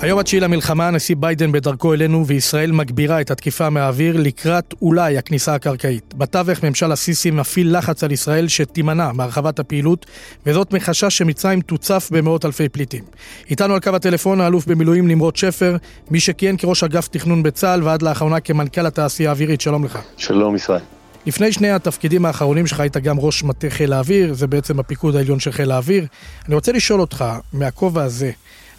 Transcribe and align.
היום 0.00 0.18
התשיעי 0.18 0.40
למלחמה, 0.40 0.88
הנשיא 0.88 1.16
ביידן 1.18 1.52
בדרכו 1.52 1.94
אלינו 1.94 2.26
וישראל 2.26 2.72
מגבירה 2.72 3.20
את 3.20 3.30
התקיפה 3.30 3.70
מהאוויר 3.70 4.16
לקראת 4.16 4.74
אולי 4.82 5.18
הכניסה 5.18 5.54
הקרקעית. 5.54 6.14
בתווך 6.14 6.64
ממשל 6.64 6.92
הסיסי 6.92 7.30
מפעיל 7.30 7.78
לחץ 7.78 8.04
על 8.04 8.12
ישראל 8.12 8.48
שתימנע 8.48 9.12
מהרחבת 9.12 9.58
הפעילות, 9.58 10.06
וזאת 10.46 10.72
מחשש 10.72 11.18
שמצרים 11.18 11.60
תוצף 11.60 12.08
במאות 12.12 12.44
אלפי 12.44 12.68
פליטים. 12.68 13.04
איתנו 13.50 13.74
על 13.74 13.80
קו 13.80 13.90
הטלפון 13.90 14.40
האלוף 14.40 14.66
במילואים 14.66 15.08
נמרוד 15.08 15.36
שפר, 15.36 15.76
מי 16.10 16.20
שכיהן 16.20 16.56
כראש 16.56 16.84
אגף 16.84 17.08
תכנון 17.08 17.42
בצה"ל 17.42 17.82
ועד 17.82 18.02
לאחרונה 18.02 18.40
כמנכ"ל 18.40 18.86
התעשייה 18.86 19.30
האווירית, 19.30 19.60
שלום 19.60 19.84
לך. 19.84 19.98
שלום 20.16 20.56
ישראל. 20.56 20.82
לפני 21.26 21.52
שני 21.52 21.70
התפקידים 21.70 22.24
האחרונים 22.24 22.66
שלך 22.66 22.80
היית 22.80 22.96
גם 22.96 23.18
ראש 23.18 23.44
מטה 23.44 23.70
חיל 23.70 23.92
האוויר, 23.92 24.34
זה 24.34 24.46
בעצם 24.46 24.80
הפיקוד 24.80 25.16
העליון 25.16 25.40
של 25.40 25.52
חיל 25.52 25.70
האוויר. 25.70 26.06
אני 26.46 26.54
רוצה 26.54 26.72
לשאול 26.72 27.00
אותך, 27.00 27.24
מהכובע 27.52 28.02
הזה, 28.02 28.30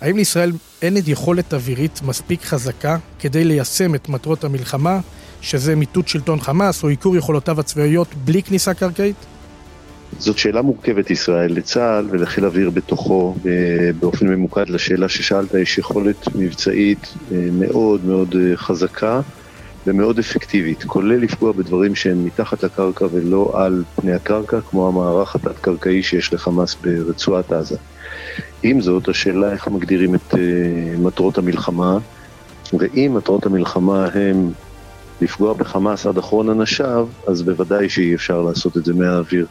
האם 0.01 0.17
לישראל 0.17 0.51
אין 0.81 0.97
את 0.97 1.07
יכולת 1.07 1.53
אווירית 1.53 2.01
מספיק 2.05 2.43
חזקה 2.43 2.97
כדי 3.19 3.43
ליישם 3.43 3.95
את 3.95 4.09
מטרות 4.09 4.43
המלחמה, 4.43 4.99
שזה 5.41 5.75
מיטוט 5.75 6.07
שלטון 6.07 6.39
חמאס 6.39 6.83
או 6.83 6.87
עיקור 6.87 7.15
יכולותיו 7.15 7.59
הצבאיות 7.59 8.07
בלי 8.25 8.43
כניסה 8.43 8.73
קרקעית? 8.73 9.15
זאת 10.19 10.37
שאלה 10.37 10.61
מורכבת 10.61 11.09
ישראל, 11.09 11.53
לצה"ל 11.53 12.07
ולחיל 12.09 12.45
אוויר 12.45 12.69
בתוכו 12.69 13.35
באופן 13.99 14.27
ממוקד 14.27 14.69
לשאלה 14.69 15.09
ששאלת, 15.09 15.53
יש 15.53 15.77
יכולת 15.77 16.35
מבצעית 16.35 17.13
אה, 17.31 17.37
מאוד 17.51 18.05
מאוד 18.05 18.35
אה, 18.35 18.57
חזקה 18.57 19.21
ומאוד 19.87 20.19
אפקטיבית, 20.19 20.83
כולל 20.83 21.21
לפגוע 21.21 21.51
בדברים 21.51 21.95
שהם 21.95 22.25
מתחת 22.25 22.63
לקרקע 22.63 23.05
ולא 23.11 23.51
על 23.55 23.83
פני 23.95 24.13
הקרקע, 24.13 24.61
כמו 24.69 24.87
המערך 24.87 25.35
התת-קרקעי 25.35 26.03
שיש 26.03 26.33
לחמאס 26.33 26.75
ברצועת 26.81 27.51
עזה. 27.51 27.77
עם 28.63 28.81
זאת, 28.81 29.09
השאלה 29.09 29.51
איך 29.51 29.67
מגדירים 29.67 30.15
את 30.15 30.33
uh, 30.33 30.37
מטרות 30.97 31.37
המלחמה, 31.37 31.97
ואם 32.73 33.13
מטרות 33.17 33.45
המלחמה 33.45 34.07
הם 34.13 34.51
לפגוע 35.21 35.53
בחמאס 35.53 36.05
עד 36.05 36.17
אחרון 36.17 36.49
אנשיו, 36.49 37.09
אז 37.27 37.41
בוודאי 37.43 37.89
שאי 37.89 38.15
אפשר 38.15 38.41
לעשות 38.41 38.77
את 38.77 38.85
זה 38.85 38.93
מהאוויר. 38.93 39.47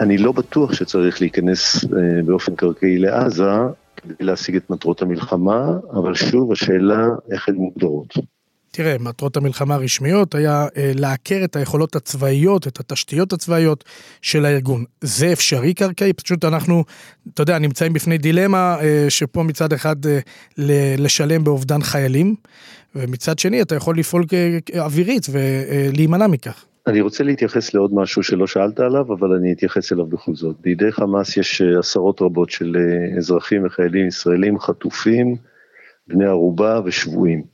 אני 0.00 0.18
לא 0.18 0.32
בטוח 0.32 0.72
שצריך 0.72 1.20
להיכנס 1.20 1.84
uh, 1.84 1.88
באופן 2.24 2.54
קרקעי 2.54 2.98
לעזה 2.98 3.50
כדי 3.96 4.14
להשיג 4.20 4.56
את 4.56 4.70
מטרות 4.70 5.02
המלחמה, 5.02 5.66
אבל 5.92 6.14
שוב, 6.14 6.52
השאלה 6.52 7.08
איך 7.30 7.48
הן 7.48 7.54
מוגדרות. 7.54 8.14
תראה, 8.76 8.96
מטרות 9.00 9.36
המלחמה 9.36 9.74
הרשמיות 9.74 10.34
היה 10.34 10.66
אה, 10.76 10.92
לעקר 10.94 11.40
את 11.44 11.56
היכולות 11.56 11.96
הצבאיות, 11.96 12.66
את 12.66 12.80
התשתיות 12.80 13.32
הצבאיות 13.32 13.84
של 14.22 14.44
הארגון. 14.44 14.84
זה 15.00 15.32
אפשרי 15.32 15.74
קרקעי? 15.74 16.12
פשוט 16.12 16.44
אנחנו, 16.44 16.84
אתה 17.34 17.42
יודע, 17.42 17.58
נמצאים 17.58 17.92
בפני 17.92 18.18
דילמה 18.18 18.76
אה, 18.80 19.06
שפה 19.08 19.42
מצד 19.42 19.72
אחד 19.72 19.96
אה, 20.06 20.18
לשלם 20.98 21.44
באובדן 21.44 21.82
חיילים, 21.82 22.34
ומצד 22.94 23.38
שני 23.38 23.62
אתה 23.62 23.74
יכול 23.74 23.98
לפעול 23.98 24.24
כאווירית 24.66 25.26
ולהימנע 25.30 26.26
מכך. 26.26 26.64
אני 26.86 27.00
רוצה 27.00 27.24
להתייחס 27.24 27.74
לעוד 27.74 27.94
משהו 27.94 28.22
שלא 28.22 28.46
שאלת 28.46 28.80
עליו, 28.80 29.12
אבל 29.12 29.32
אני 29.32 29.52
אתייחס 29.52 29.92
אליו 29.92 30.06
בכל 30.06 30.34
זאת. 30.34 30.56
בידי 30.60 30.92
חמאס 30.92 31.36
יש 31.36 31.62
עשרות 31.78 32.22
רבות 32.22 32.50
של 32.50 32.76
אזרחים 33.18 33.66
וחיילים 33.66 34.06
ישראלים 34.06 34.58
חטופים, 34.58 35.36
בני 36.08 36.24
ערובה 36.24 36.80
ושבויים. 36.84 37.53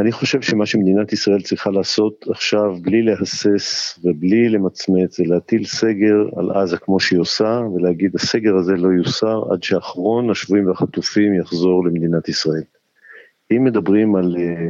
אני 0.00 0.12
חושב 0.12 0.40
שמה 0.40 0.66
שמדינת 0.66 1.12
ישראל 1.12 1.42
צריכה 1.42 1.70
לעשות 1.70 2.24
עכשיו, 2.30 2.76
בלי 2.82 3.02
להסס 3.02 3.98
ובלי 4.04 4.48
למצמץ, 4.48 5.16
זה 5.16 5.24
להטיל 5.26 5.64
סגר 5.64 6.16
על 6.36 6.50
עזה 6.50 6.76
כמו 6.76 7.00
שהיא 7.00 7.20
עושה, 7.20 7.60
ולהגיד 7.74 8.14
הסגר 8.14 8.56
הזה 8.56 8.72
לא 8.72 8.88
יוסר 8.88 9.42
עד 9.52 9.62
שאחרון 9.62 10.30
השבויים 10.30 10.68
והחטופים 10.68 11.34
יחזור 11.34 11.84
למדינת 11.86 12.28
ישראל. 12.28 12.62
אם 13.52 13.64
מדברים 13.64 14.16
על, 14.16 14.36
אה, 14.38 14.68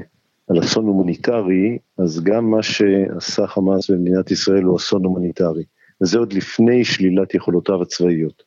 על 0.49 0.59
אסון 0.61 0.87
הומניטרי, 0.87 1.79
אז 1.99 2.23
גם 2.25 2.51
מה 2.51 2.63
שעשה 2.63 3.47
חמאס 3.47 3.91
במדינת 3.91 4.31
ישראל 4.31 4.63
הוא 4.63 4.77
אסון 4.77 5.05
הומניטרי, 5.05 5.65
וזה 6.03 6.19
עוד 6.19 6.33
לפני 6.33 6.85
שלילת 6.85 7.35
יכולותיו 7.35 7.83
הצבאיות. 7.83 8.43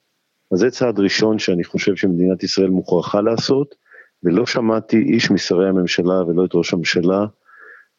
אז 0.52 0.60
זה 0.60 0.72
צעד 0.72 1.00
ראשון 1.00 1.40
שאני 1.40 1.64
חושב 1.64 1.96
שמדינת 1.96 2.44
ישראל 2.44 2.70
מוכרחה 2.70 3.22
לעשות, 3.22 3.83
ולא 4.24 4.46
שמעתי 4.46 4.98
איש 4.98 5.32
משרי 5.32 5.70
הממשלה 5.70 6.24
ולא 6.24 6.46
את 6.46 6.50
ראש 6.54 6.74
הממשלה 6.74 7.26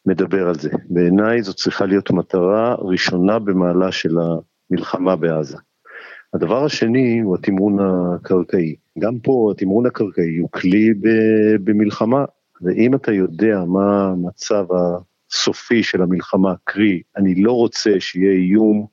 מדבר 0.05 0.47
על 0.47 0.55
זה. 0.55 0.69
בעיניי 0.89 1.41
זו 1.41 1.53
צריכה 1.53 1.85
להיות 1.85 2.11
מטרה 2.11 2.75
ראשונה 2.79 3.39
במעלה 3.39 3.91
של 3.91 4.17
המלחמה 4.19 5.15
בעזה. 5.15 5.57
הדבר 6.33 6.65
השני 6.65 7.19
הוא 7.19 7.35
התמרון 7.35 7.77
הקרקעי. 7.79 8.75
גם 8.99 9.19
פה 9.19 9.51
התמרון 9.55 9.85
הקרקעי 9.85 10.37
הוא 10.37 10.49
כלי 10.51 10.93
במלחמה, 11.63 12.25
ואם 12.61 12.95
אתה 12.95 13.11
יודע 13.11 13.63
מה 13.67 14.07
המצב 14.07 14.65
הסופי 14.71 15.83
של 15.83 16.01
המלחמה, 16.01 16.53
קרי, 16.63 17.01
אני 17.17 17.35
לא 17.35 17.51
רוצה 17.51 17.99
שיהיה 17.99 18.31
איום 18.31 18.87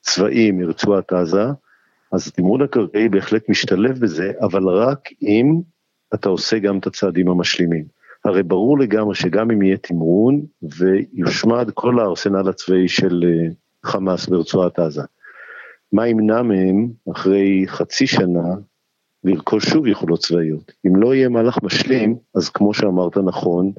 צבאי 0.00 0.50
מרצועת 0.50 1.12
עזה, 1.12 1.44
אז 2.12 2.28
התמרון 2.28 2.62
הקרקעי 2.62 3.08
בהחלט 3.08 3.48
משתלב 3.48 3.98
בזה, 3.98 4.32
אבל 4.40 4.68
רק 4.68 5.08
אם 5.22 5.60
אתה 6.14 6.28
עושה 6.28 6.58
גם 6.58 6.78
את 6.78 6.86
הצעדים 6.86 7.28
המשלימים. 7.28 7.84
הרי 8.24 8.42
ברור 8.42 8.78
לגמרי 8.78 9.14
שגם 9.14 9.50
אם 9.50 9.62
יהיה 9.62 9.76
תמרון 9.76 10.42
ויושמד 10.62 11.70
כל 11.74 12.00
הארסנל 12.00 12.48
הצבאי 12.48 12.88
של 12.88 13.24
אה, 13.26 13.48
חמאס 13.84 14.26
ברצועת 14.26 14.78
עזה, 14.78 15.02
מה 15.92 16.08
ימנע 16.08 16.42
מהם 16.42 16.88
אחרי 17.12 17.64
חצי 17.66 18.06
שנה 18.06 18.54
לרכוש 19.24 19.64
שוב 19.64 19.86
יכולות 19.86 20.20
צבאיות? 20.20 20.72
אם 20.86 20.96
לא 20.96 21.14
יהיה 21.14 21.28
מהלך 21.28 21.58
משלים, 21.62 22.16
אז 22.34 22.48
כמו 22.48 22.74
שאמרת 22.74 23.16
נכון, 23.16 23.72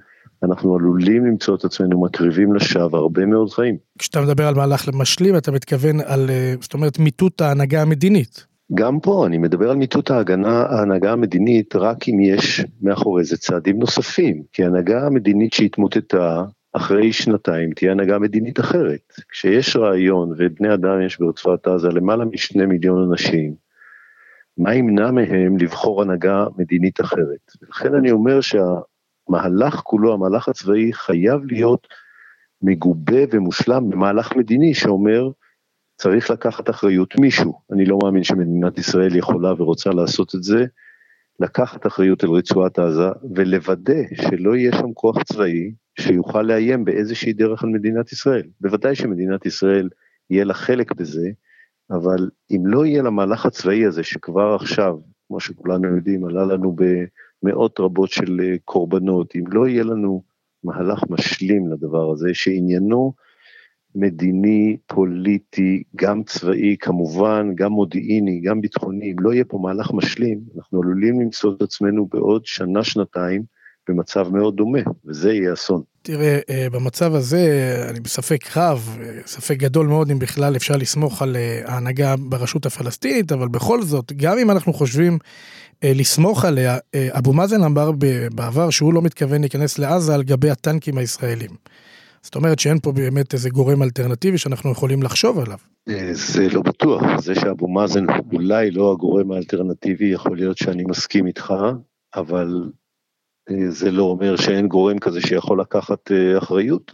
אנחנו 0.43 0.75
עלולים 0.75 1.25
למצוא 1.25 1.55
את 1.55 1.65
עצמנו 1.65 2.01
מקריבים 2.01 2.53
לשווא 2.53 2.97
הרבה 2.99 3.25
מאוד 3.25 3.49
חיים. 3.49 3.77
כשאתה 3.99 4.21
מדבר 4.21 4.47
על 4.47 4.55
מהלך 4.55 4.89
משלים, 4.93 5.37
אתה 5.37 5.51
מתכוון 5.51 5.99
על, 6.05 6.29
אה, 6.29 6.53
זאת 6.61 6.73
אומרת, 6.73 6.99
מיטוט 6.99 7.41
ההנהגה 7.41 7.81
המדינית. 7.81 8.45
גם 8.73 8.99
פה 8.99 9.25
אני 9.27 9.37
מדבר 9.37 9.69
על 9.69 9.77
מיטוט 9.77 10.11
ההגנה, 10.11 10.63
ההנהגה 10.63 11.11
המדינית 11.11 11.75
רק 11.75 12.09
אם 12.09 12.19
יש 12.19 12.65
מאחורי 12.81 13.23
זה 13.23 13.37
צעדים 13.37 13.79
נוספים, 13.79 14.43
כי 14.53 14.63
ההנהגה 14.63 15.05
המדינית 15.05 15.53
שהתמוטטה 15.53 16.45
אחרי 16.73 17.13
שנתיים 17.13 17.71
תהיה 17.73 17.91
הנהגה 17.91 18.19
מדינית 18.19 18.59
אחרת. 18.59 19.13
כשיש 19.29 19.75
רעיון 19.75 20.31
ובני 20.37 20.73
אדם 20.73 21.01
יש 21.05 21.19
ברצועת 21.19 21.67
עזה 21.67 21.89
למעלה 21.89 22.25
משני 22.25 22.65
מיליון 22.65 23.11
אנשים, 23.11 23.53
מה 24.57 24.75
ימנע 24.75 25.11
מהם 25.11 25.57
לבחור 25.57 26.01
הנהגה 26.01 26.45
מדינית 26.57 27.01
אחרת? 27.01 27.51
לכן 27.69 27.95
אני 27.95 28.11
אומר 28.11 28.39
שהמהלך 28.41 29.75
כולו, 29.75 30.13
המהלך 30.13 30.47
הצבאי 30.47 30.93
חייב 30.93 31.41
להיות 31.45 31.87
מגובה 32.61 33.21
ומושלם 33.31 33.89
במהלך 33.89 34.35
מדיני 34.35 34.73
שאומר 34.73 35.29
צריך 35.97 36.31
לקחת 36.31 36.69
אחריות 36.69 37.19
מישהו, 37.19 37.61
אני 37.71 37.85
לא 37.85 37.99
מאמין 38.03 38.23
שמדינת 38.23 38.77
ישראל 38.77 39.15
יכולה 39.15 39.53
ורוצה 39.57 39.89
לעשות 39.89 40.35
את 40.35 40.43
זה, 40.43 40.65
לקחת 41.39 41.87
אחריות 41.87 42.23
על 42.23 42.29
רצועת 42.29 42.79
עזה 42.79 43.09
ולוודא 43.35 44.01
שלא 44.13 44.55
יהיה 44.55 44.71
שם 44.71 44.93
כוח 44.93 45.23
צבאי 45.23 45.71
שיוכל 45.99 46.41
לאיים 46.41 46.85
באיזושהי 46.85 47.33
דרך 47.33 47.63
על 47.63 47.69
מדינת 47.69 48.11
ישראל. 48.11 48.43
בוודאי 48.61 48.95
שמדינת 48.95 49.45
ישראל 49.45 49.89
יהיה 50.29 50.45
לה 50.45 50.53
חלק 50.53 50.91
בזה, 50.91 51.29
אבל 51.91 52.29
אם 52.51 52.61
לא 52.65 52.85
יהיה 52.85 53.03
למהלך 53.03 53.45
הצבאי 53.45 53.85
הזה 53.85 54.03
שכבר 54.03 54.55
עכשיו, 54.55 54.97
כמו 55.27 55.39
שכולנו 55.39 55.95
יודעים, 55.95 56.25
עלה 56.25 56.45
לנו 56.45 56.75
במאות 57.43 57.79
רבות 57.79 58.09
של 58.09 58.41
אה, 58.43 58.55
קורבנות, 58.65 59.35
אם 59.35 59.43
לא 59.47 59.67
יהיה 59.67 59.83
לנו 59.83 60.23
מהלך 60.63 61.03
משלים 61.09 61.71
לדבר 61.71 62.11
הזה, 62.11 62.29
שעניינו 62.33 63.13
מדיני, 63.95 64.77
פוליטי, 64.87 65.83
גם 65.95 66.23
צבאי 66.23 66.75
כמובן, 66.79 67.51
גם 67.55 67.71
מודיעיני, 67.71 68.41
גם 68.43 68.61
ביטחוני, 68.61 69.11
אם 69.11 69.15
לא 69.19 69.33
יהיה 69.33 69.45
פה 69.45 69.57
מהלך 69.57 69.91
משלים, 69.93 70.39
אנחנו 70.57 70.81
עלולים 70.81 71.21
למצוא 71.21 71.53
את 71.57 71.61
עצמנו 71.61 72.07
בעוד 72.11 72.45
שנה-שנתיים 72.45 73.43
במצב 73.89 74.29
מאוד 74.29 74.55
דומה, 74.55 74.79
וזה 75.05 75.33
יהיה 75.33 75.53
אסון. 75.53 75.81
תראה, 76.01 76.39
אה, 76.49 76.67
במצב 76.71 77.15
הזה 77.15 77.75
אני 77.89 77.99
בספק 77.99 78.57
רב, 78.57 78.97
אה, 79.01 79.19
ספק 79.25 79.57
גדול 79.57 79.87
מאוד 79.87 80.11
אם 80.11 80.19
בכלל 80.19 80.55
אפשר 80.55 80.77
לסמוך 80.77 81.21
על 81.21 81.35
אה, 81.35 81.61
ההנהגה 81.65 82.15
ברשות 82.19 82.65
הפלסטינית, 82.65 83.31
אבל 83.31 83.47
בכל 83.47 83.81
זאת, 83.81 84.13
גם 84.15 84.37
אם 84.37 84.51
אנחנו 84.51 84.73
חושבים 84.73 85.17
לסמוך 85.83 86.45
עליה, 86.45 86.77
אבו 86.95 87.33
מאזן 87.33 87.63
אמר 87.63 87.91
בעבר 88.35 88.69
שהוא 88.69 88.93
לא 88.93 89.01
מתכוון 89.01 89.41
להיכנס 89.41 89.79
לעזה 89.79 90.15
על 90.15 90.23
גבי 90.23 90.49
הטנקים 90.49 90.97
הישראלים. 90.97 91.49
זאת 92.25 92.35
אומרת 92.35 92.59
שאין 92.59 92.79
פה 92.79 92.91
באמת 92.91 93.33
איזה 93.33 93.49
גורם 93.49 93.83
אלטרנטיבי 93.83 94.37
שאנחנו 94.37 94.71
יכולים 94.71 95.03
לחשוב 95.03 95.39
עליו. 95.39 95.57
זה 96.11 96.49
לא 96.49 96.61
בטוח, 96.61 97.01
זה 97.19 97.35
שאבו 97.35 97.67
מאזן 97.67 98.05
אולי 98.33 98.71
לא 98.71 98.91
הגורם 98.91 99.31
האלטרנטיבי, 99.31 100.05
יכול 100.05 100.37
להיות 100.37 100.57
שאני 100.57 100.83
מסכים 100.83 101.27
איתך, 101.27 101.53
אבל 102.15 102.63
אה, 103.49 103.69
זה 103.69 103.91
לא 103.91 104.03
אומר 104.03 104.35
שאין 104.35 104.67
גורם 104.67 104.99
כזה 104.99 105.21
שיכול 105.21 105.61
לקחת 105.61 106.11
אה, 106.11 106.37
אחריות. 106.37 106.91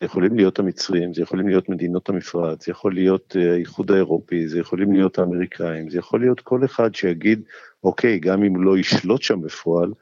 זה 0.00 0.06
יכולים 0.06 0.36
להיות 0.36 0.58
המצרים, 0.58 1.14
זה 1.14 1.22
יכולים 1.22 1.48
להיות 1.48 1.68
מדינות 1.68 2.08
המפרץ, 2.08 2.66
זה 2.66 2.72
יכול 2.72 2.94
להיות 2.94 3.36
אה, 3.40 3.52
האיחוד 3.52 3.90
האירופי, 3.90 4.48
זה 4.48 4.60
יכולים 4.60 4.92
להיות 4.92 5.18
האמריקאים, 5.18 5.90
זה 5.90 5.98
יכול 5.98 6.20
להיות 6.20 6.40
כל 6.40 6.64
אחד 6.64 6.94
שיגיד, 6.94 7.42
אוקיי, 7.84 8.18
גם 8.18 8.44
אם 8.44 8.64
לא 8.64 8.78
ישלוט 8.78 9.22
שם 9.22 9.40
בפועל, 9.40 9.92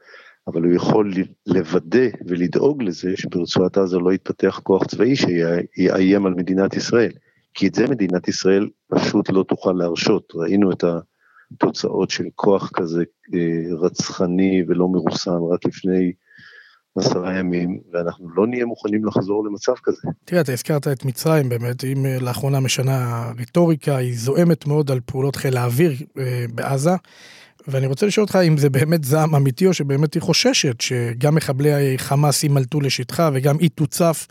אבל 0.47 0.63
הוא 0.63 0.73
יכול 0.73 1.13
לוודא 1.47 2.07
ולדאוג 2.27 2.83
לזה 2.83 3.17
שברצועת 3.17 3.77
עזה 3.77 3.97
לא 3.97 4.13
יתפתח 4.13 4.59
כוח 4.63 4.85
צבאי 4.85 5.15
שיאיים 5.15 6.25
על 6.25 6.33
מדינת 6.33 6.73
ישראל. 6.73 7.11
כי 7.53 7.67
את 7.67 7.75
זה 7.75 7.87
מדינת 7.87 8.27
ישראל 8.27 8.69
פשוט 8.87 9.29
לא 9.29 9.43
תוכל 9.43 9.71
להרשות. 9.71 10.33
ראינו 10.35 10.71
את 10.71 10.83
התוצאות 11.53 12.09
של 12.09 12.23
כוח 12.35 12.71
כזה 12.73 13.03
אה, 13.33 13.75
רצחני 13.79 14.63
ולא 14.67 14.87
מרוסן 14.87 15.39
רק 15.53 15.65
לפני 15.65 16.11
עשרה 16.97 17.39
ימים, 17.39 17.79
ואנחנו 17.93 18.29
לא 18.35 18.47
נהיה 18.47 18.65
מוכנים 18.65 19.05
לחזור 19.05 19.45
למצב 19.45 19.73
כזה. 19.83 20.01
תראה, 20.25 20.41
אתה 20.41 20.51
הזכרת 20.51 20.87
את 20.87 21.05
מצרים 21.05 21.49
באמת, 21.49 21.83
אם 21.83 22.05
אה, 22.05 22.17
לאחרונה 22.19 22.59
משנה 22.59 23.25
רטוריקה, 23.39 23.97
היא 23.97 24.17
זועמת 24.17 24.67
מאוד 24.67 24.91
על 24.91 24.99
פעולות 25.05 25.35
חיל 25.35 25.57
האוויר 25.57 25.91
אה, 26.17 26.45
בעזה. 26.53 26.95
ואני 27.67 27.87
רוצה 27.87 28.05
לשאול 28.05 28.23
אותך 28.23 28.39
אם 28.47 28.57
זה 28.57 28.69
באמת 28.69 29.03
זעם 29.03 29.35
אמיתי 29.35 29.65
או 29.67 29.73
שבאמת 29.73 30.13
היא 30.13 30.21
חוששת 30.21 30.81
שגם 30.81 31.35
מחבלי 31.35 31.97
חמאס 31.97 32.43
יימלטו 32.43 32.81
לשטחה 32.81 33.29
וגם 33.33 33.57
היא 33.59 33.69
תוצף 33.75 34.27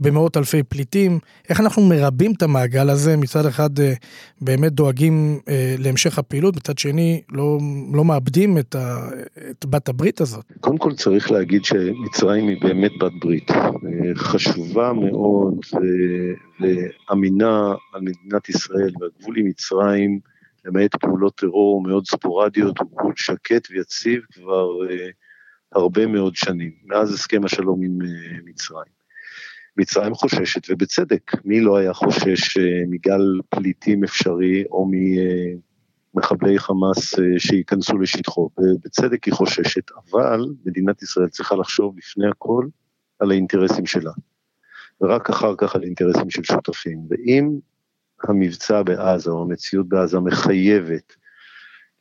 במאות 0.00 0.36
אלפי 0.36 0.62
פליטים. 0.62 1.18
איך 1.48 1.60
אנחנו 1.60 1.82
מרבים 1.82 2.32
את 2.32 2.42
המעגל 2.42 2.90
הזה? 2.90 3.16
מצד 3.16 3.46
אחד 3.46 3.80
אה, 3.80 3.92
באמת 4.40 4.72
דואגים 4.72 5.40
אה, 5.48 5.74
להמשך 5.78 6.18
הפעילות, 6.18 6.56
מצד 6.56 6.78
שני 6.78 7.22
לא, 7.32 7.58
לא 7.92 8.04
מאבדים 8.04 8.58
את, 8.58 8.74
ה, 8.74 9.08
את 9.50 9.66
בת 9.66 9.88
הברית 9.88 10.20
הזאת. 10.20 10.44
קודם 10.60 10.78
כל 10.78 10.92
צריך 10.92 11.30
להגיד 11.30 11.64
שמצרים 11.64 12.48
היא 12.48 12.56
באמת 12.62 12.92
בת 13.00 13.12
ברית. 13.20 13.50
אה, 13.50 13.66
חשובה 14.14 14.92
מאוד 14.92 15.54
ואמינה 16.60 17.74
על 17.92 18.00
מדינת 18.00 18.48
ישראל 18.48 18.92
והגבול 19.00 19.38
עם 19.38 19.46
מצרים. 19.46 20.31
למעט 20.64 20.96
פעולות 20.96 21.34
טרור 21.34 21.82
מאוד 21.82 22.06
ספורדיות, 22.06 22.78
הוא 22.78 22.90
גבול 22.90 23.12
שקט 23.16 23.68
ויציב 23.70 24.22
כבר 24.32 24.68
uh, 24.88 25.12
הרבה 25.72 26.06
מאוד 26.06 26.36
שנים, 26.36 26.72
מאז 26.84 27.12
הסכם 27.12 27.44
השלום 27.44 27.82
עם 27.82 27.98
uh, 28.02 28.40
מצרים. 28.44 29.02
מצרים 29.76 30.14
חוששת, 30.14 30.70
ובצדק, 30.70 31.32
מי 31.44 31.60
לא 31.60 31.76
היה 31.76 31.92
חושש 31.92 32.58
uh, 32.58 32.60
מגל 32.90 33.40
פליטים 33.48 34.04
אפשרי, 34.04 34.64
או 34.70 34.90
ממחבלי 36.14 36.58
חמאס 36.58 37.14
שייכנסו 37.38 37.98
לשטחו, 37.98 38.50
ובצדק 38.58 39.24
היא 39.24 39.34
חוששת, 39.34 39.90
אבל 39.90 40.40
מדינת 40.64 41.02
ישראל 41.02 41.28
צריכה 41.28 41.56
לחשוב 41.56 41.98
לפני 41.98 42.28
הכל 42.28 42.66
על 43.18 43.30
האינטרסים 43.30 43.86
שלה, 43.86 44.12
ורק 45.00 45.30
אחר 45.30 45.54
כך 45.58 45.74
על 45.74 45.82
אינטרסים 45.82 46.30
של 46.30 46.42
שותפים, 46.44 46.98
ואם 47.10 47.58
המבצע 48.28 48.82
בעזה 48.82 49.30
או 49.30 49.42
המציאות 49.42 49.88
בעזה 49.88 50.20
מחייבת 50.20 51.12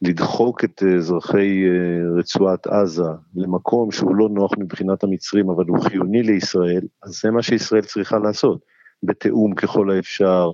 לדחוק 0.01 0.63
את 0.63 0.83
אזרחי 0.97 1.63
אה, 1.65 2.19
רצועת 2.19 2.68
עזה 2.68 3.03
למקום 3.35 3.91
שהוא 3.91 4.15
לא 4.15 4.29
נוח 4.29 4.51
מבחינת 4.57 5.03
המצרים 5.03 5.50
אבל 5.50 5.65
הוא 5.68 5.83
חיוני 5.83 6.23
לישראל, 6.23 6.81
אז 7.03 7.19
זה 7.21 7.31
מה 7.31 7.41
שישראל 7.41 7.81
צריכה 7.81 8.19
לעשות, 8.19 8.62
בתיאום 9.03 9.56
ככל 9.56 9.91
האפשר, 9.91 10.51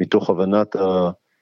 מתוך 0.00 0.30
הבנת 0.30 0.76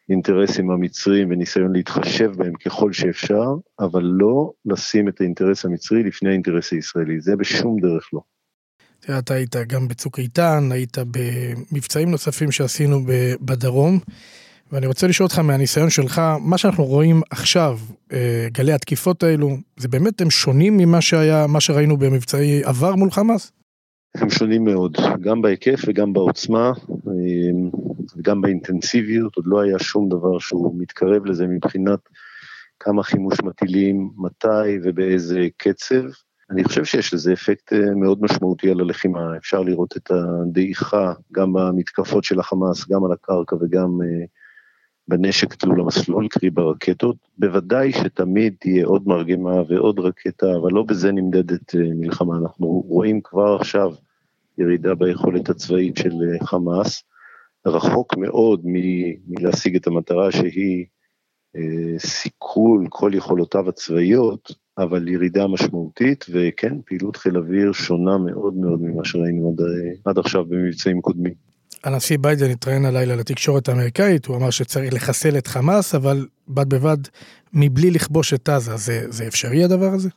האינטרסים 0.08 0.70
המצריים 0.70 1.30
וניסיון 1.30 1.72
להתחשב 1.72 2.32
בהם 2.36 2.52
ככל 2.54 2.92
שאפשר, 2.92 3.54
אבל 3.80 4.02
לא 4.02 4.52
לשים 4.66 5.08
את 5.08 5.20
האינטרס 5.20 5.64
המצרי 5.64 6.02
לפני 6.02 6.30
האינטרס 6.30 6.72
הישראלי, 6.72 7.20
זה 7.20 7.36
בשום 7.36 7.80
דרך 7.80 8.08
לא. 8.12 8.20
אתה 9.18 9.34
היית 9.34 9.56
גם 9.56 9.88
בצוק 9.88 10.18
איתן, 10.18 10.68
היית 10.72 10.98
במבצעים 10.98 12.10
נוספים 12.10 12.52
שעשינו 12.52 13.00
בדרום, 13.40 13.98
ואני 14.72 14.86
רוצה 14.86 15.06
לשאול 15.06 15.26
אותך 15.26 15.38
מהניסיון 15.38 15.90
שלך, 15.90 16.20
מה 16.40 16.58
שאנחנו 16.58 16.84
רואים 16.84 17.20
עכשיו, 17.30 17.78
אה, 18.12 18.48
גלי 18.52 18.72
התקיפות 18.72 19.22
האלו, 19.22 19.56
זה 19.76 19.88
באמת 19.88 20.20
הם 20.20 20.30
שונים 20.30 20.76
ממה 20.76 21.00
שהיה, 21.00 21.46
מה 21.46 21.60
שראינו 21.60 21.96
במבצעי 21.96 22.64
עבר 22.64 22.94
מול 22.94 23.10
חמאס? 23.10 23.52
הם 24.14 24.30
שונים 24.30 24.64
מאוד, 24.64 24.96
גם 25.20 25.42
בהיקף 25.42 25.80
וגם 25.86 26.12
בעוצמה, 26.12 26.72
אה, 26.90 27.68
וגם 28.16 28.40
באינטנסיביות, 28.40 29.36
עוד 29.36 29.44
לא 29.48 29.60
היה 29.60 29.78
שום 29.78 30.08
דבר 30.08 30.38
שהוא 30.38 30.74
מתקרב 30.78 31.26
לזה 31.26 31.46
מבחינת 31.46 32.00
כמה 32.80 33.02
חימוש 33.02 33.40
מטילים, 33.42 34.10
מתי 34.16 34.78
ובאיזה 34.82 35.40
קצב. 35.56 36.02
אני 36.52 36.64
חושב 36.64 36.84
שיש 36.84 37.14
לזה 37.14 37.32
אפקט 37.32 37.72
אה, 37.72 37.94
מאוד 37.94 38.22
משמעותי 38.22 38.70
על 38.70 38.80
הלחימה, 38.80 39.36
אפשר 39.36 39.62
לראות 39.62 39.96
את 39.96 40.10
הדעיכה 40.10 41.12
גם 41.32 41.52
במתקפות 41.52 42.24
של 42.24 42.40
החמאס, 42.40 42.88
גם 42.88 43.04
על 43.04 43.12
הקרקע 43.12 43.56
וגם 43.60 43.98
אה, 44.02 44.24
בנשק 45.08 45.54
תלול 45.54 45.80
המסלול, 45.80 46.28
קרי 46.28 46.50
ברקטות. 46.50 47.16
בוודאי 47.38 47.92
שתמיד 47.92 48.54
תהיה 48.60 48.86
עוד 48.86 49.08
מרגמה 49.08 49.62
ועוד 49.68 49.98
רקטה, 49.98 50.46
אבל 50.62 50.72
לא 50.72 50.82
בזה 50.82 51.12
נמדדת 51.12 51.74
אה, 51.74 51.80
מלחמה. 51.94 52.36
אנחנו 52.36 52.66
רואים 52.66 53.20
כבר 53.24 53.56
עכשיו 53.60 53.92
ירידה 54.58 54.94
ביכולת 54.94 55.48
הצבאית 55.48 55.96
של 55.96 56.14
חמאס, 56.42 57.02
רחוק 57.66 58.16
מאוד 58.16 58.60
מלהשיג 58.64 59.76
את 59.76 59.86
המטרה 59.86 60.32
שהיא 60.32 60.86
סיכול 61.98 62.86
כל 62.90 63.10
יכולותיו 63.14 63.68
הצבאיות, 63.68 64.52
אבל 64.78 65.08
ירידה 65.08 65.46
משמעותית, 65.46 66.26
וכן, 66.30 66.76
פעילות 66.86 67.16
חיל 67.16 67.36
אוויר 67.36 67.72
שונה 67.72 68.18
מאוד 68.18 68.54
מאוד 68.54 68.82
ממה 68.82 69.04
שראינו 69.04 69.54
עד, 69.58 69.66
עד 70.04 70.18
עכשיו 70.18 70.44
במבצעים 70.44 71.00
קודמים. 71.00 71.32
הנשיא 71.84 72.18
ביידן 72.18 72.50
התראיין 72.50 72.84
הלילה 72.84 73.16
לתקשורת 73.16 73.68
האמריקאית, 73.68 74.26
הוא 74.26 74.36
אמר 74.36 74.50
שצריך 74.50 74.94
לחסל 74.94 75.38
את 75.38 75.46
חמאס, 75.46 75.94
אבל 75.94 76.26
בד 76.48 76.74
בבד, 76.74 76.98
מבלי 77.52 77.90
לכבוש 77.90 78.34
את 78.34 78.48
עזה, 78.48 78.76
זה, 78.76 79.04
זה 79.08 79.26
אפשרי 79.26 79.64
הדבר 79.64 79.90
הזה? 79.94 80.08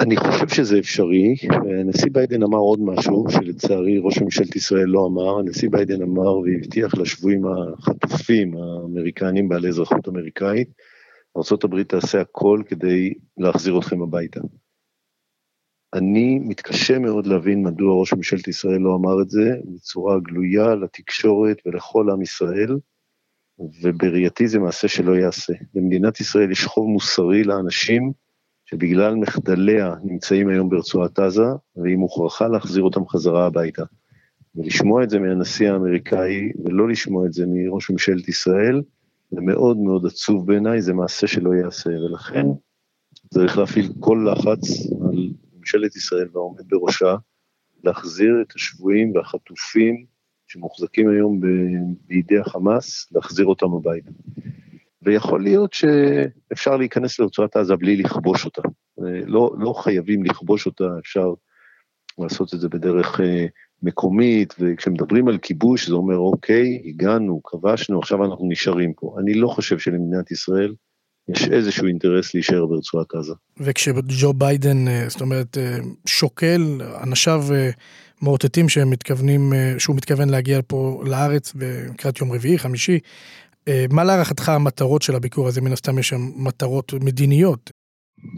אני 0.00 0.16
חושב 0.16 0.48
שזה 0.48 0.78
אפשרי. 0.78 1.36
הנשיא 1.80 2.10
ביידן 2.12 2.42
אמר 2.42 2.58
עוד 2.58 2.80
משהו, 2.82 3.26
שלצערי 3.30 3.98
ראש 3.98 4.18
ממשלת 4.18 4.56
ישראל 4.56 4.86
לא 4.86 5.06
אמר. 5.06 5.38
הנשיא 5.38 5.68
ביידן 5.70 6.02
אמר 6.02 6.38
והבטיח 6.38 6.94
לשבויים 6.94 7.42
החטופים 7.46 8.54
האמריקנים 8.56 9.48
בעלי 9.48 9.68
אזרחות 9.68 10.08
אמריקאית, 10.08 10.68
ארה"ב 11.36 11.82
תעשה 11.82 12.20
הכל 12.20 12.62
כדי 12.66 13.14
להחזיר 13.38 13.78
אתכם 13.78 14.02
הביתה. 14.02 14.40
אני 15.94 16.38
מתקשה 16.38 16.98
מאוד 16.98 17.26
להבין 17.26 17.62
מדוע 17.62 18.00
ראש 18.00 18.12
ממשלת 18.12 18.48
ישראל 18.48 18.80
לא 18.80 18.96
אמר 18.96 19.22
את 19.22 19.30
זה 19.30 19.54
בצורה 19.74 20.20
גלויה 20.20 20.74
לתקשורת 20.74 21.56
ולכל 21.66 22.10
עם 22.10 22.22
ישראל, 22.22 22.78
ובראייתי 23.82 24.48
זה 24.48 24.58
מעשה 24.58 24.88
שלא 24.88 25.12
ייעשה. 25.12 25.52
במדינת 25.74 26.20
ישראל 26.20 26.50
יש 26.50 26.64
חוב 26.64 26.88
מוסרי 26.88 27.44
לאנשים 27.44 28.12
שבגלל 28.64 29.14
מחדליה 29.14 29.94
נמצאים 30.04 30.48
היום 30.48 30.68
ברצועת 30.68 31.18
עזה, 31.18 31.46
והיא 31.76 31.96
מוכרחה 31.96 32.48
להחזיר 32.48 32.82
אותם 32.82 33.08
חזרה 33.08 33.46
הביתה. 33.46 33.82
ולשמוע 34.54 35.04
את 35.04 35.10
זה 35.10 35.18
מהנשיא 35.18 35.70
האמריקאי, 35.70 36.52
ולא 36.64 36.88
לשמוע 36.88 37.26
את 37.26 37.32
זה 37.32 37.44
מראש 37.48 37.90
ממשלת 37.90 38.28
ישראל, 38.28 38.82
זה 39.30 39.40
מאוד 39.40 39.76
מאוד 39.76 40.06
עצוב 40.06 40.46
בעיניי, 40.46 40.82
זה 40.82 40.92
מעשה 40.92 41.26
שלא 41.26 41.54
ייעשה, 41.54 41.90
ולכן 41.90 42.46
צריך 43.34 43.58
להפעיל 43.58 43.92
כל 44.00 44.26
לחץ 44.32 44.60
על 45.08 45.30
ממשלת 45.58 45.96
ישראל 45.96 46.28
והעומד 46.32 46.68
בראשה, 46.68 47.16
להחזיר 47.84 48.42
את 48.42 48.52
השבויים 48.54 49.14
והחטופים 49.14 50.06
שמוחזקים 50.46 51.10
היום 51.10 51.40
בידי 52.06 52.38
החמאס, 52.38 53.12
להחזיר 53.12 53.46
אותם 53.46 53.72
הביתה. 53.72 54.10
ויכול 55.02 55.42
להיות 55.42 55.72
שאפשר 55.72 56.76
להיכנס 56.76 57.20
לרצועת 57.20 57.56
עזה 57.56 57.76
בלי 57.76 57.96
לכבוש 57.96 58.44
אותה. 58.44 58.62
לא, 59.26 59.54
לא 59.58 59.72
חייבים 59.72 60.24
לכבוש 60.24 60.66
אותה, 60.66 60.84
אפשר 60.98 61.34
לעשות 62.18 62.54
את 62.54 62.60
זה 62.60 62.68
בדרך 62.68 63.20
אה, 63.20 63.46
מקומית, 63.82 64.54
וכשמדברים 64.58 65.28
על 65.28 65.38
כיבוש 65.38 65.88
זה 65.88 65.94
אומר 65.94 66.16
אוקיי, 66.16 66.82
הגענו, 66.84 67.40
כבשנו, 67.44 67.98
עכשיו 67.98 68.24
אנחנו 68.24 68.48
נשארים 68.48 68.92
פה. 68.96 69.16
אני 69.22 69.34
לא 69.34 69.48
חושב 69.48 69.78
שלמדינת 69.78 70.30
ישראל 70.30 70.74
יש 71.28 71.48
איזשהו 71.48 71.86
אינטרס 71.86 72.34
להישאר 72.34 72.66
ברצועת 72.66 73.14
עזה. 73.14 73.32
וכשג'ו 73.60 74.32
ביידן, 74.32 74.88
אה, 74.88 75.04
זאת 75.08 75.20
אומרת, 75.20 75.58
אה, 75.58 75.78
שוקל, 76.06 76.80
אנשיו 77.02 77.44
אה, 77.52 77.70
מאותתים 78.22 78.68
שהם 78.68 78.90
מתכוונים, 78.90 79.52
שהוא 79.78 79.96
מתכוון 79.96 80.28
להגיע 80.28 80.60
פה 80.66 81.02
לארץ 81.06 81.52
לקראת 81.90 82.20
יום 82.20 82.32
רביעי, 82.32 82.58
חמישי, 82.58 82.98
מה 83.90 84.04
להערכתך 84.04 84.48
המטרות 84.48 85.02
של 85.02 85.14
הביקור 85.16 85.48
הזה? 85.48 85.60
מן 85.60 85.72
הסתם 85.72 85.98
יש 85.98 86.08
שם 86.08 86.30
מטרות 86.36 86.94
מדיניות. 86.94 87.70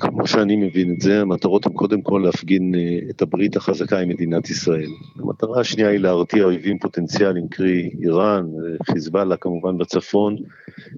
כמו 0.01 0.27
שאני 0.27 0.57
מבין 0.57 0.95
את 0.95 1.01
זה, 1.01 1.21
המטרות 1.21 1.67
הן 1.67 1.73
קודם 1.73 2.03
כל 2.03 2.23
להפגין 2.25 2.75
את 3.11 3.23
הברית 3.23 3.57
החזקה 3.57 3.99
עם 3.99 4.09
מדינת 4.09 4.51
ישראל. 4.51 4.89
המטרה 5.19 5.61
השנייה 5.61 5.89
היא 5.89 5.99
להרתיע 5.99 6.45
אויבים 6.45 6.79
פוטנציאליים, 6.79 7.49
קרי 7.49 7.91
איראן, 8.03 8.47
חיזבאללה 8.91 9.37
כמובן 9.37 9.79
בצפון, 9.79 10.37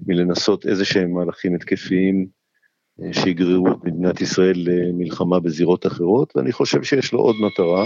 מלנסות 0.07 0.65
איזה 0.65 0.85
שהם 0.85 1.11
מהלכים 1.11 1.55
התקפיים 1.55 2.27
אה, 3.01 3.13
שיגררו 3.13 3.67
את 3.71 3.83
מדינת 3.83 4.21
ישראל 4.21 4.55
למלחמה 4.57 5.39
בזירות 5.39 5.85
אחרות, 5.85 6.33
ואני 6.35 6.51
חושב 6.51 6.83
שיש 6.83 7.13
לו 7.13 7.19
עוד 7.19 7.35
מטרה, 7.41 7.85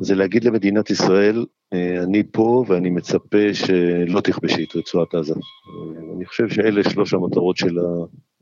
זה 0.00 0.14
להגיד 0.14 0.44
למדינת 0.44 0.90
ישראל, 0.90 1.46
אה, 1.72 2.02
אני 2.02 2.22
פה 2.32 2.64
ואני 2.68 2.90
מצפה 2.90 3.54
שלא 3.54 4.20
תכבשי 4.20 4.64
את 4.64 4.76
רצועת 4.76 5.14
עזה. 5.14 5.34
אה, 5.34 6.14
אני 6.16 6.26
חושב 6.26 6.48
שאלה 6.48 6.90
שלוש 6.90 7.14
המטרות 7.14 7.56
של 7.56 7.76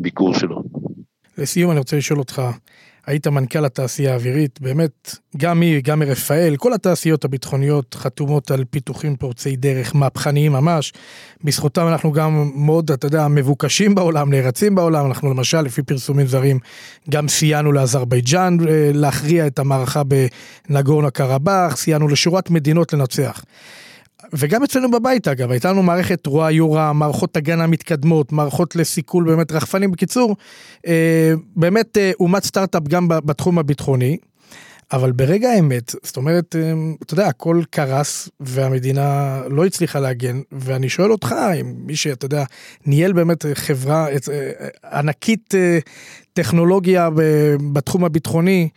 הביקור 0.01 0.35
שלו. 0.35 0.63
לסיום 1.39 1.71
אני 1.71 1.79
רוצה 1.79 1.97
לשאול 1.97 2.19
אותך, 2.19 2.43
היית 3.07 3.27
מנכ"ל 3.27 3.65
התעשייה 3.65 4.13
האווירית, 4.13 4.61
באמת, 4.61 5.17
גם 5.37 5.61
היא, 5.61 5.81
גם 5.85 5.99
מרפאל, 5.99 6.57
כל 6.57 6.73
התעשיות 6.73 7.25
הביטחוניות 7.25 7.95
חתומות 7.95 8.51
על 8.51 8.65
פיתוחים 8.71 9.17
פורצי 9.17 9.57
דרך 9.57 9.95
מהפכניים 9.95 10.53
ממש. 10.53 10.93
בזכותם 11.45 11.89
אנחנו 11.89 12.13
גם 12.13 12.51
מאוד, 12.55 12.91
אתה 12.91 13.07
יודע, 13.07 13.29
מבוקשים 13.29 13.95
בעולם, 13.95 14.31
נערצים 14.31 14.75
בעולם. 14.75 15.07
אנחנו 15.07 15.31
למשל, 15.31 15.61
לפי 15.61 15.83
פרסומים 15.83 16.27
זרים, 16.27 16.59
גם 17.11 17.29
סייענו 17.29 17.73
לאזרבייג'אן 17.73 18.57
אה, 18.69 18.91
להכריע 18.95 19.47
את 19.47 19.59
המערכה 19.59 20.03
בנגורנה 20.69 21.11
קרבאח, 21.11 21.77
סייענו 21.77 22.09
לשורת 22.09 22.51
מדינות 22.51 22.93
לנצח. 22.93 23.45
וגם 24.33 24.63
אצלנו 24.63 24.91
בבית 24.91 25.29
אגב, 25.29 25.51
הייתה 25.51 25.73
לנו 25.73 25.83
מערכת 25.83 26.27
רוע 26.27 26.51
יורה, 26.51 26.93
מערכות 26.93 27.37
הגנה 27.37 27.67
מתקדמות, 27.67 28.33
מערכות 28.33 28.77
לסיכול 28.77 29.25
באמת 29.25 29.53
רחפנים. 29.53 29.93
בקיצור, 29.93 30.37
אה, 30.87 31.33
באמת 31.57 31.99
אה, 31.99 32.41
סטארט-אפ 32.43 32.83
גם 32.83 33.09
בתחום 33.09 33.59
הביטחוני. 33.59 34.17
אבל 34.93 35.13
ברגע 35.13 35.49
האמת, 35.49 35.95
זאת 36.03 36.17
אומרת, 36.17 36.57
אה, 36.57 36.73
אתה 37.03 37.15
יודע, 37.15 37.27
הכל 37.27 37.63
קרס 37.71 38.29
והמדינה 38.41 39.41
לא 39.51 39.65
הצליחה 39.67 40.01
להגן, 40.01 40.41
ואני 40.53 40.89
שואל 40.89 41.13
אותך, 41.13 41.35
אם 41.61 41.75
מי 41.79 41.97
שאתה 41.97 42.27
יודע, 42.27 42.45
ניהל 42.87 43.13
באמת 43.13 43.45
חברה 43.55 44.07
ענקית 44.93 45.55
טכנולוגיה 46.33 47.09
בתחום 47.73 48.05
הביטחוני, 48.05 48.69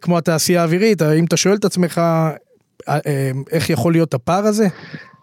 כמו 0.00 0.18
התעשייה 0.18 0.60
האווירית, 0.60 1.02
האם 1.02 1.24
אתה 1.24 1.36
שואל 1.36 1.54
את 1.54 1.64
עצמך, 1.64 1.98
אה, 1.98 2.30
אה, 2.30 2.36
איך 3.50 3.70
יכול 3.70 3.92
להיות 3.92 4.14
הפער 4.14 4.44
הזה? 4.44 4.66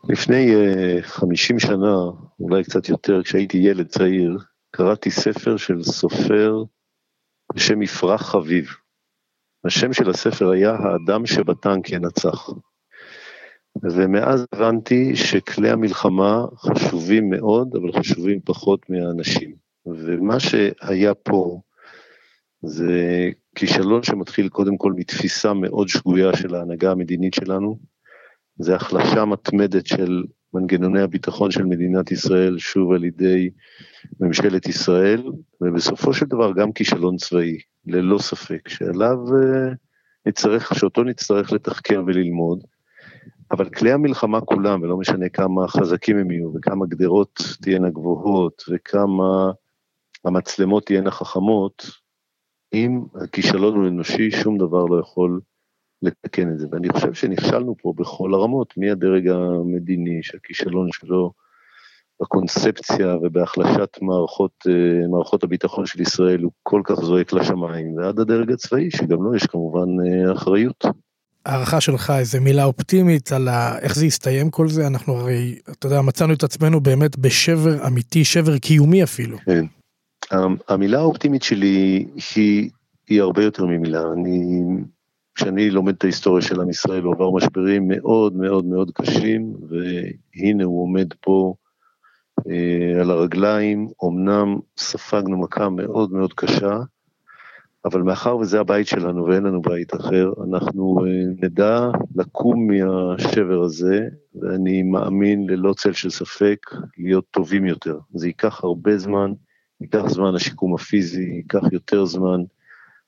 לפני 0.10 0.56
50 1.02 1.56
אה, 1.56 1.60
שנה, 1.60 1.96
אולי 2.40 2.64
קצת 2.64 2.90
יותר, 2.90 3.24
כשהייתי 3.24 3.58
ילד 3.58 3.88
צעיר, 3.88 4.38
קראתי 4.72 5.12
ספר 5.12 5.58
של 5.58 5.84
סופר 5.84 6.64
בשם 7.56 7.82
יפרח 7.82 8.22
חביב. 8.22 8.70
השם 9.66 9.94
של 9.94 10.10
הספר 10.10 10.52
היה 10.52 10.72
האדם 10.72 11.26
שבטנק 11.26 11.90
ינצח. 11.90 12.50
ומאז 13.84 14.46
הבנתי 14.54 15.16
שכלי 15.16 15.70
המלחמה 15.70 16.46
חשובים 16.58 17.30
מאוד, 17.30 17.76
אבל 17.76 17.92
חשובים 18.00 18.40
פחות 18.46 18.90
מהאנשים. 18.90 19.56
ומה 19.86 20.40
שהיה 20.40 21.14
פה 21.14 21.62
זה 22.64 23.30
כישלון 23.56 24.04
שמתחיל 24.04 24.50
קודם 24.50 24.78
כל 24.78 24.94
מתפיסה 24.96 25.54
מאוד 25.54 25.88
שגויה 25.88 26.38
של 26.38 26.56
ההנהגה 26.56 26.92
המדינית 26.92 27.34
שלנו, 27.34 27.78
זה 28.58 28.76
החלשה 28.76 29.26
מתמדת 29.26 29.88
של 29.88 30.24
מנגנוני 30.54 31.02
הביטחון 31.02 31.52
של 31.52 31.64
מדינת 31.64 32.12
ישראל, 32.12 32.58
שוב 32.58 32.92
על 32.92 33.04
ידי 33.04 33.50
ממשלת 34.20 34.68
ישראל, 34.68 35.24
ובסופו 35.62 36.14
של 36.14 36.26
דבר 36.26 36.52
גם 36.54 36.72
כישלון 36.72 37.18
צבאי, 37.18 37.58
ללא 37.86 38.18
ספק, 38.20 38.70
שעליו 38.70 39.18
uh, 39.28 39.76
נצטרך, 40.26 40.76
שאותו 40.76 41.04
נצטרך 41.04 41.52
לתחקר 41.52 42.04
וללמוד, 42.08 42.64
אבל 43.52 43.70
כלי 43.70 43.92
המלחמה 43.92 44.42
כולם, 44.42 44.82
ולא 44.82 44.98
משנה 44.98 45.30
כמה 45.30 45.68
חזקים 45.68 46.18
הם 46.18 46.32
יהיו, 46.32 46.52
וכמה 46.56 46.86
גדרות 46.86 47.42
תהיינה 47.62 47.90
גבוהות, 47.90 48.64
וכמה 48.70 49.52
המצלמות 50.26 50.86
תהיינה 50.86 51.12
חכמות, 51.12 52.01
אם 52.74 53.02
הכישלון 53.24 53.76
הוא 53.76 53.88
אנושי, 53.88 54.32
שום 54.32 54.58
דבר 54.58 54.86
לא 54.86 55.00
יכול 55.00 55.40
לתקן 56.02 56.52
את 56.52 56.60
זה. 56.60 56.68
ואני 56.72 56.90
חושב 56.90 57.14
שנכשלנו 57.14 57.76
פה 57.82 57.94
בכל 57.98 58.34
הרמות, 58.34 58.74
מהדרג 58.78 59.28
המדיני, 59.28 60.24
שהכישלון 60.24 60.90
שלו 60.92 61.32
בקונספציה 62.22 63.16
ובהחלשת 63.22 63.98
מערכות, 64.02 64.52
אה, 64.70 65.08
מערכות 65.08 65.44
הביטחון 65.44 65.86
של 65.86 66.02
ישראל 66.02 66.42
הוא 66.42 66.52
כל 66.64 66.82
כך 66.84 66.96
זועק 66.96 67.34
לשמיים, 67.34 67.98
ועד 67.98 68.20
הדרג 68.20 68.52
הצבאי, 68.52 68.92
שגם 68.92 69.24
לו 69.24 69.36
יש 69.36 69.46
כמובן 69.46 69.88
אה, 70.06 70.34
אחריות. 70.34 70.86
הערכה 71.46 71.82
שלך, 71.82 72.14
איזה 72.20 72.40
מילה 72.40 72.64
אופטימית 72.64 73.32
על 73.32 73.48
ה... 73.48 73.80
איך 73.80 73.96
זה 73.96 74.06
יסתיים 74.06 74.50
כל 74.50 74.70
זה? 74.70 74.88
אנחנו 74.88 75.14
הרי, 75.14 75.56
אתה 75.72 75.88
יודע, 75.88 76.02
מצאנו 76.02 76.34
את 76.34 76.44
עצמנו 76.44 76.82
באמת 76.82 77.18
בשבר 77.18 77.88
אמיתי, 77.88 78.26
שבר 78.26 78.58
קיומי 78.58 79.04
אפילו. 79.04 79.38
כן. 79.46 79.66
המילה 80.68 81.00
האופטימית 81.00 81.44
שלי 81.44 82.06
היא, 82.36 82.70
היא 83.10 83.22
הרבה 83.22 83.44
יותר 83.44 83.66
ממילה. 83.66 84.04
אני, 84.14 84.62
כשאני 85.36 85.70
לומד 85.70 85.96
את 85.96 86.04
ההיסטוריה 86.04 86.42
של 86.42 86.62
עם 86.62 86.70
ישראל, 86.70 87.04
הוא 87.04 87.14
עבר 87.14 87.32
משברים 87.32 87.88
מאוד 87.88 88.36
מאוד 88.36 88.66
מאוד 88.66 88.92
קשים, 88.92 89.54
והנה 89.70 90.64
הוא 90.64 90.84
עומד 90.84 91.14
פה 91.22 91.54
אה, 92.50 93.02
על 93.02 93.12
הרגליים, 93.12 93.88
אמנם 94.06 94.60
ספגנו 94.78 95.38
מכה 95.38 95.70
מאוד 95.70 96.12
מאוד 96.12 96.34
קשה, 96.34 96.80
אבל 97.86 98.02
מאחר 98.02 98.38
וזה 98.38 98.60
הבית 98.60 98.88
שלנו 98.88 99.26
ואין 99.26 99.44
לנו 99.44 99.62
בית 99.62 99.96
אחר, 99.96 100.32
אנחנו 100.50 101.06
אה, 101.06 101.12
נדע 101.48 101.90
לקום 102.16 102.68
מהשבר 102.68 103.64
הזה, 103.64 104.08
ואני 104.42 104.84
מאמין 104.84 105.50
ללא 105.50 105.74
צל 105.74 105.92
של 105.92 106.10
ספק 106.10 106.58
להיות 106.98 107.26
טובים 107.32 107.66
יותר. 107.66 108.00
זה 108.14 108.28
ייקח 108.28 108.64
הרבה 108.64 108.98
זמן, 108.98 109.32
ייקח 109.82 110.08
זמן 110.08 110.36
השיקום 110.36 110.76
הפיזי, 110.76 111.24
ייקח 111.24 111.72
יותר 111.72 112.06
זמן 112.06 112.42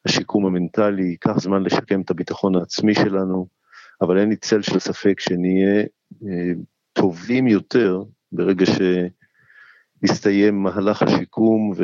השיקום 0.05 0.45
המנטלי, 0.45 1.03
ייקח 1.03 1.39
זמן 1.39 1.63
לשקם 1.63 2.01
את 2.01 2.11
הביטחון 2.11 2.55
העצמי 2.55 2.95
שלנו, 2.95 3.47
אבל 4.01 4.19
אין 4.19 4.29
לי 4.29 4.35
צל 4.35 4.61
של 4.61 4.79
ספק 4.79 5.19
שנהיה 5.19 5.81
אה, 6.23 6.53
טובים 6.93 7.47
יותר 7.47 8.03
ברגע 8.31 8.65
שיסתיים 10.01 10.63
מהלך 10.63 11.01
השיקום 11.01 11.73
ו... 11.77 11.83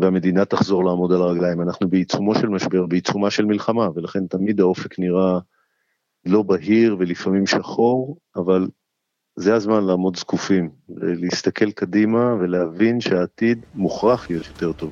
והמדינה 0.00 0.44
תחזור 0.44 0.84
לעמוד 0.84 1.12
על 1.12 1.22
הרגליים. 1.22 1.60
אנחנו 1.60 1.88
בעיצומו 1.88 2.34
של 2.34 2.48
משבר, 2.48 2.86
בעיצומה 2.86 3.30
של 3.30 3.44
מלחמה, 3.44 3.88
ולכן 3.94 4.26
תמיד 4.26 4.60
האופק 4.60 4.98
נראה 4.98 5.38
לא 6.26 6.42
בהיר 6.42 6.96
ולפעמים 6.98 7.46
שחור, 7.46 8.18
אבל 8.36 8.68
זה 9.38 9.54
הזמן 9.54 9.84
לעמוד 9.84 10.16
זקופים, 10.16 10.68
להסתכל 10.98 11.70
קדימה 11.70 12.34
ולהבין 12.40 13.00
שהעתיד 13.00 13.58
מוכרח 13.74 14.30
להיות 14.30 14.46
יותר 14.46 14.72
טוב. 14.72 14.90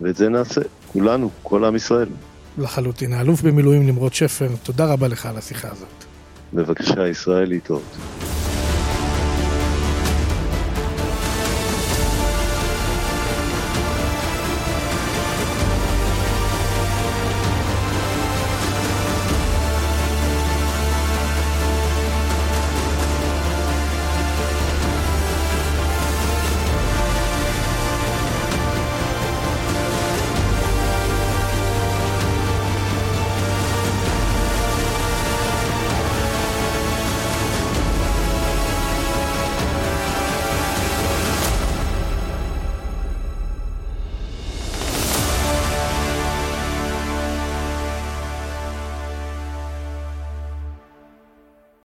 ואת 0.00 0.16
זה 0.16 0.28
נעשה, 0.28 0.60
כולנו, 0.92 1.30
כל 1.42 1.64
עם 1.64 1.76
ישראל. 1.76 2.08
לחלוטין. 2.58 3.12
האלוף 3.12 3.42
במילואים 3.42 3.86
נמרוד 3.86 4.14
שפר, 4.14 4.48
תודה 4.62 4.92
רבה 4.92 5.08
לך 5.08 5.26
על 5.26 5.36
השיחה 5.36 5.68
הזאת. 5.70 6.04
בבקשה, 6.54 7.08
ישראל 7.08 7.48
להתראות. 7.48 7.96